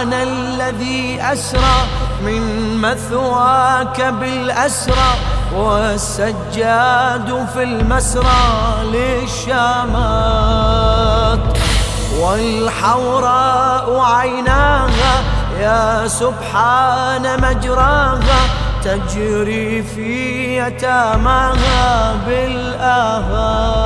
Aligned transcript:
سبحان 0.00 0.12
الذي 0.12 1.20
أسرى 1.20 1.76
من 2.24 2.76
مثواك 2.80 4.00
بالأسرى 4.00 5.12
والسجاد 5.56 7.46
في 7.54 7.62
المسرى 7.62 8.42
للشامات 8.92 9.98
والحوراء 12.20 14.00
عيناها 14.00 15.22
يا 15.60 16.08
سبحان 16.08 17.40
مجراها 17.42 18.40
تجري 18.84 19.82
في 19.82 20.56
يتاماها 20.58 22.14
بالآهات 22.26 23.80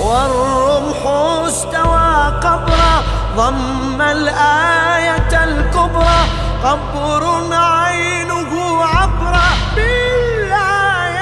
والرمح 0.00 1.06
استوى 1.46 2.32
قبرا 2.42 3.05
ضم 3.36 4.00
الآية 4.02 5.44
الكبرى 5.44 6.20
قبر 6.64 7.22
عينه 7.54 8.84
عبرا 8.84 9.48
بالآيات. 9.76 11.16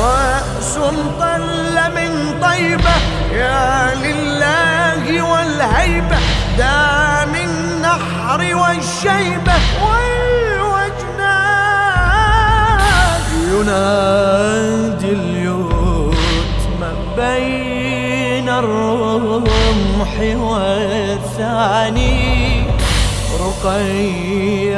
رأس 0.00 0.74
طل 1.20 1.76
من 1.96 2.12
طيبة 2.42 2.96
يا 3.32 3.94
لله 3.94 5.22
والهيبة. 5.22 6.18
دام 6.58 7.34
النحر 7.34 8.40
والشيبة 8.54 9.56
والوجنات. 9.82 11.24
ينادي 13.50 14.13
والثاني 21.34 22.62
رقياه 23.40 24.72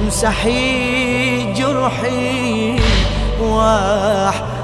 امسحي 0.00 1.52
جرحي 1.52 2.80
وأحزاني. 3.40 4.56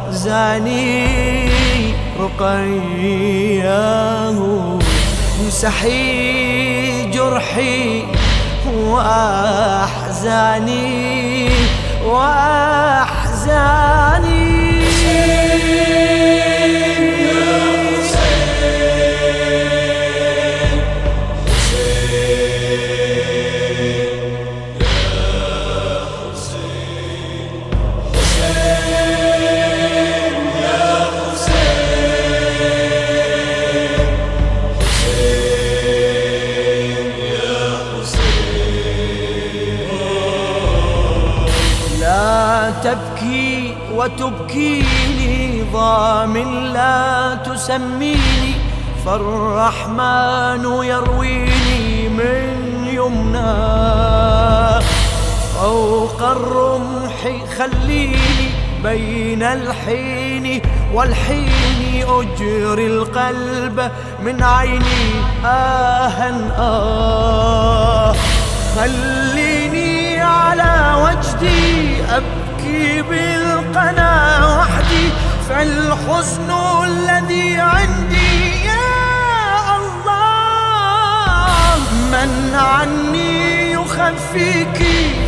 رقياه 2.21 3.19
امسحي 5.41 7.11
جرحي 7.11 8.05
وأحزاني 8.91 10.29
وأحزاني. 12.07 13.43
تبكي 42.71 43.75
وتبكيني 43.95 45.63
ضام 45.73 46.37
لا 46.73 47.35
تسميني 47.35 48.55
فالرحمن 49.07 50.65
يرويني 50.83 52.09
من 52.09 52.45
يمنى. 52.87 53.53
فوق 55.55 56.23
الرمح 56.23 57.21
خليني 57.59 58.51
بين 58.83 59.43
الحين 59.43 60.63
والحين 60.95 62.05
أجري 62.09 62.87
القلب 62.87 63.91
من 64.25 64.43
عيني. 64.43 65.05
آها 65.45 66.31
آه. 66.59 68.15
خليني 68.77 70.21
على 70.21 70.95
وجدي 71.05 72.03
أبكي 72.11 72.42
بالقنا 73.11 74.13
وحدي 74.47 75.07
فالحزن 75.49 76.51
الذي 76.85 77.49
عندي 77.61 78.65
يا 78.65 79.77
الله. 79.79 81.77
من 82.13 82.33
عني 82.55 83.73
يخفيك 83.73 84.79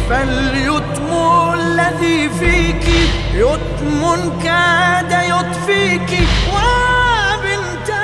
فاليتم 0.08 1.10
الذي 1.54 2.28
فيك 2.28 2.86
يتم 3.34 4.00
كاد 4.44 5.12
يطفيك. 5.12 6.10
وبنتاه 6.54 7.94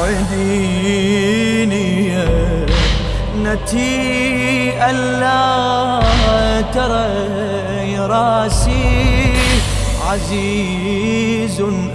وديني 0.00 1.86
يا 2.08 2.28
ابنتي 3.34 3.94
ألا 4.90 6.05
ترى 6.76 7.96
راسي 7.96 9.32
عزيز 10.08 11.60
أن 11.60 11.90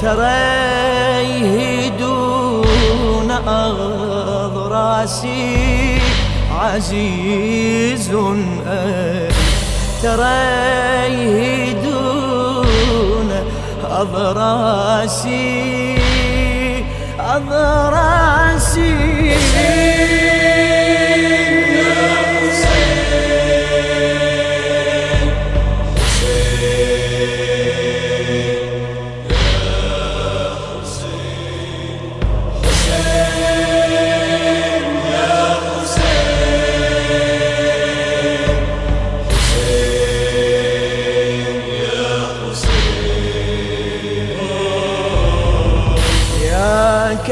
تريه 0.00 1.88
دون 1.88 3.30
أضراسي 4.46 5.98
عزيز 6.50 8.10
أن 8.10 8.58
تريه 10.02 11.72
دون 11.72 13.30
أضراسي 13.90 15.58
أضراسي 17.20 17.67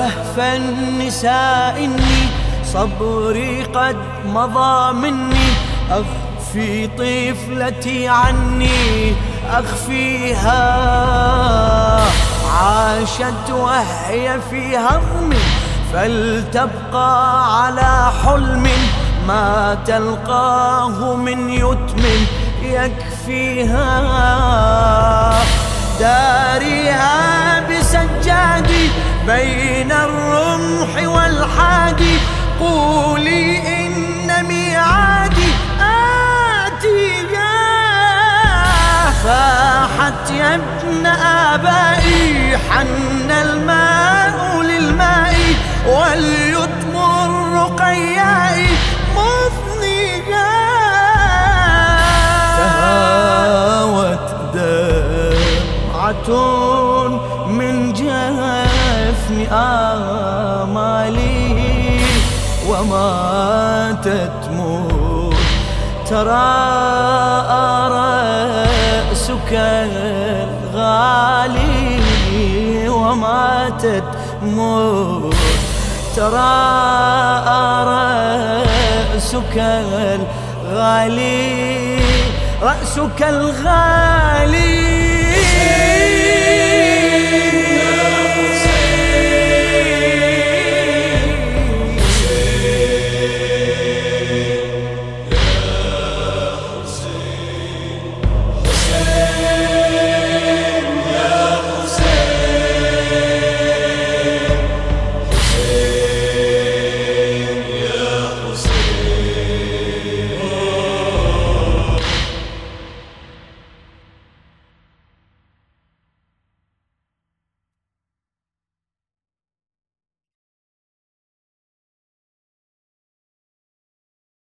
كهف 0.07 0.39
النساء 0.39 1.85
إني 1.85 2.29
صبري 2.65 3.63
قد 3.63 3.97
مضى 4.27 4.93
مني. 4.93 5.49
أخفي 5.91 6.87
طفلتي 6.87 8.09
عني 8.09 9.15
أخفيها. 9.51 10.63
عاشت 12.63 13.51
وهي 13.51 14.41
في 14.51 14.77
هضم 14.77 15.33
فلتبقى 15.93 17.63
على 17.63 18.13
حلم. 18.25 18.69
ما 19.29 19.79
تلقاه 19.87 21.17
من 21.17 21.49
يتم 21.49 22.05
يكفيها. 22.63 24.03
داريها 26.01 27.61
بسجادي 27.61 28.91
بين 29.27 29.93
الرمح 29.93 31.03
والحادي 31.09 32.19
قولي 32.61 33.59
إن 33.87 34.47
ميعادي 34.49 35.49
آتيها 36.67 37.53
فاحت 39.25 40.31
يا 40.31 40.55
ابن 40.55 41.07
آبائي 41.07 42.59
حن 42.71 43.31
الماء 43.31 44.63
للماء 44.63 45.35
واليتم 45.87 46.97
الرقياء 46.97 48.46
وما 62.81 63.97
تتموت 64.05 65.35
ترى 66.11 66.55
رأسك 67.89 69.53
الغالي 70.73 71.19
وما 72.89 73.71
تموت 73.81 75.35
ترى 76.17 76.57
رأسك 79.17 79.57
الغالي 80.65 81.47
رأسك 82.63 83.23
الغالي. 83.23 85.06